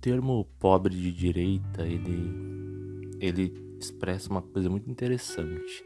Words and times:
termo 0.00 0.44
pobre 0.58 0.94
de 0.94 1.12
direita, 1.12 1.86
ele, 1.86 3.16
ele 3.20 3.76
expressa 3.78 4.30
uma 4.30 4.42
coisa 4.42 4.68
muito 4.68 4.90
interessante. 4.90 5.84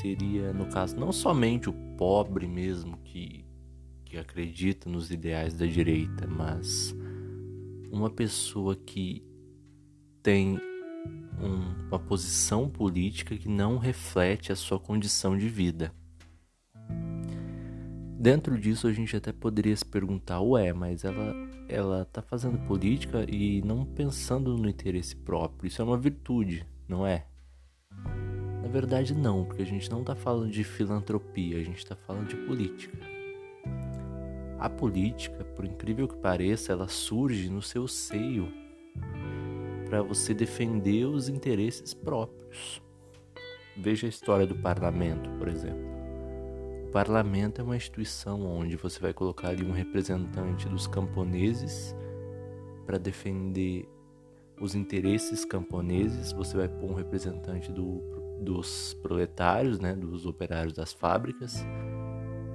Seria, 0.00 0.52
no 0.52 0.66
caso, 0.68 0.96
não 0.96 1.12
somente 1.12 1.68
o 1.68 1.72
pobre 1.96 2.46
mesmo 2.46 2.98
que, 2.98 3.44
que 4.04 4.16
acredita 4.16 4.88
nos 4.88 5.10
ideais 5.10 5.54
da 5.54 5.66
direita, 5.66 6.26
mas 6.26 6.94
uma 7.90 8.08
pessoa 8.08 8.74
que 8.74 9.22
tem 10.22 10.58
um, 11.38 11.88
uma 11.88 11.98
posição 11.98 12.68
política 12.68 13.36
que 13.36 13.48
não 13.48 13.76
reflete 13.76 14.52
a 14.52 14.56
sua 14.56 14.78
condição 14.78 15.36
de 15.36 15.48
vida. 15.48 15.92
Dentro 18.22 18.56
disso 18.56 18.86
a 18.86 18.92
gente 18.92 19.16
até 19.16 19.32
poderia 19.32 19.74
se 19.74 19.84
perguntar, 19.84 20.40
ué, 20.40 20.72
mas 20.72 21.02
ela 21.02 21.34
ela 21.68 22.04
tá 22.04 22.22
fazendo 22.22 22.56
política 22.68 23.26
e 23.28 23.60
não 23.62 23.84
pensando 23.84 24.56
no 24.56 24.68
interesse 24.68 25.16
próprio. 25.16 25.66
Isso 25.66 25.82
é 25.82 25.84
uma 25.84 25.98
virtude, 25.98 26.64
não 26.86 27.04
é? 27.04 27.26
Na 28.62 28.68
verdade 28.68 29.12
não, 29.12 29.44
porque 29.44 29.62
a 29.62 29.66
gente 29.66 29.90
não 29.90 30.04
tá 30.04 30.14
falando 30.14 30.52
de 30.52 30.62
filantropia, 30.62 31.58
a 31.58 31.64
gente 31.64 31.84
tá 31.84 31.96
falando 31.96 32.28
de 32.28 32.36
política. 32.36 32.96
A 34.56 34.70
política, 34.70 35.42
por 35.44 35.64
incrível 35.64 36.06
que 36.06 36.14
pareça, 36.14 36.70
ela 36.70 36.86
surge 36.86 37.50
no 37.50 37.60
seu 37.60 37.88
seio 37.88 38.52
para 39.86 40.00
você 40.00 40.32
defender 40.32 41.06
os 41.06 41.28
interesses 41.28 41.92
próprios. 41.92 42.80
Veja 43.76 44.06
a 44.06 44.10
história 44.10 44.46
do 44.46 44.54
parlamento, 44.54 45.28
por 45.40 45.48
exemplo 45.48 45.91
parlamento 46.92 47.60
é 47.60 47.64
uma 47.64 47.76
instituição 47.76 48.44
onde 48.46 48.76
você 48.76 49.00
vai 49.00 49.12
colocar 49.12 49.48
ali 49.48 49.64
um 49.64 49.72
representante 49.72 50.68
dos 50.68 50.86
camponeses 50.86 51.96
para 52.84 52.98
defender 52.98 53.88
os 54.60 54.74
interesses 54.74 55.44
camponeses, 55.44 56.32
você 56.32 56.56
vai 56.56 56.68
pôr 56.68 56.90
um 56.90 56.94
representante 56.94 57.72
do, 57.72 58.00
dos 58.40 58.94
proletários, 59.02 59.80
né, 59.80 59.94
dos 59.94 60.26
operários 60.26 60.74
das 60.74 60.92
fábricas, 60.92 61.64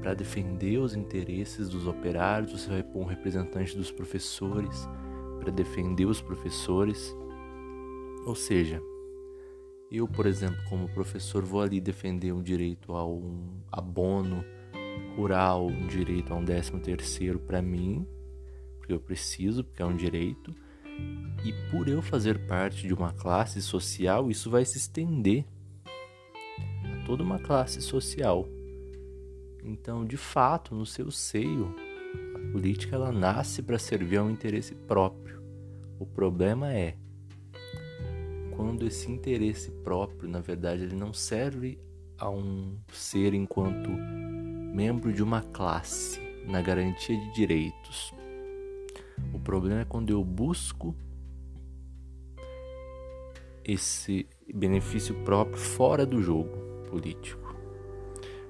para 0.00 0.14
defender 0.14 0.78
os 0.78 0.94
interesses 0.94 1.68
dos 1.68 1.86
operários, 1.86 2.52
você 2.52 2.68
vai 2.70 2.82
pôr 2.82 3.00
um 3.00 3.06
representante 3.06 3.76
dos 3.76 3.90
professores 3.90 4.88
para 5.38 5.50
defender 5.50 6.06
os 6.06 6.22
professores. 6.22 7.14
Ou 8.24 8.34
seja, 8.34 8.82
eu, 9.90 10.06
por 10.06 10.26
exemplo, 10.26 10.62
como 10.68 10.88
professor, 10.88 11.44
vou 11.44 11.60
ali 11.60 11.80
defender 11.80 12.32
um 12.32 12.42
direito 12.42 12.94
a 12.94 13.04
um 13.04 13.60
abono 13.72 14.44
rural, 15.16 15.66
um 15.66 15.86
direito 15.88 16.32
a 16.32 16.36
um 16.36 16.44
décimo 16.44 16.80
terceiro 16.80 17.40
para 17.40 17.60
mim, 17.60 18.06
porque 18.78 18.92
eu 18.92 19.00
preciso, 19.00 19.64
porque 19.64 19.82
é 19.82 19.84
um 19.84 19.96
direito. 19.96 20.54
E 21.44 21.52
por 21.70 21.88
eu 21.88 22.00
fazer 22.00 22.46
parte 22.46 22.86
de 22.86 22.94
uma 22.94 23.12
classe 23.12 23.60
social, 23.60 24.30
isso 24.30 24.48
vai 24.48 24.64
se 24.64 24.78
estender 24.78 25.44
a 26.84 27.04
toda 27.04 27.24
uma 27.24 27.38
classe 27.38 27.82
social. 27.82 28.46
Então, 29.64 30.04
de 30.04 30.16
fato, 30.16 30.74
no 30.74 30.86
seu 30.86 31.10
seio, 31.10 31.74
a 32.34 32.52
política 32.52 32.94
ela 32.94 33.10
nasce 33.10 33.62
para 33.62 33.78
servir 33.78 34.18
a 34.18 34.22
um 34.22 34.30
interesse 34.30 34.74
próprio. 34.74 35.42
O 35.98 36.06
problema 36.06 36.72
é 36.72 36.96
quando 38.60 38.86
esse 38.86 39.10
interesse 39.10 39.70
próprio, 39.70 40.28
na 40.28 40.40
verdade, 40.40 40.82
ele 40.82 40.94
não 40.94 41.14
serve 41.14 41.78
a 42.18 42.28
um 42.28 42.76
ser 42.92 43.32
enquanto 43.32 43.88
membro 43.88 45.10
de 45.14 45.22
uma 45.22 45.40
classe 45.40 46.20
na 46.46 46.60
garantia 46.60 47.18
de 47.18 47.32
direitos. 47.32 48.12
O 49.32 49.40
problema 49.40 49.80
é 49.80 49.84
quando 49.86 50.10
eu 50.10 50.22
busco 50.22 50.94
esse 53.64 54.28
benefício 54.54 55.14
próprio 55.24 55.56
fora 55.56 56.04
do 56.04 56.20
jogo 56.20 56.54
político. 56.90 57.56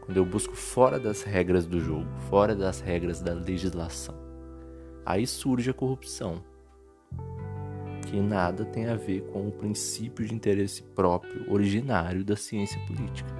Quando 0.00 0.16
eu 0.16 0.24
busco 0.24 0.56
fora 0.56 0.98
das 0.98 1.22
regras 1.22 1.66
do 1.66 1.80
jogo, 1.80 2.08
fora 2.30 2.56
das 2.56 2.80
regras 2.80 3.20
da 3.20 3.34
legislação. 3.34 4.14
Aí 5.04 5.26
surge 5.26 5.68
a 5.68 5.74
corrupção 5.74 6.42
que 8.10 8.20
nada 8.20 8.64
tem 8.64 8.86
a 8.86 8.96
ver 8.96 9.22
com 9.32 9.46
o 9.46 9.52
princípio 9.52 10.26
de 10.26 10.34
interesse 10.34 10.82
próprio 10.82 11.50
originário 11.52 12.24
da 12.24 12.36
ciência 12.36 12.80
política. 12.86 13.37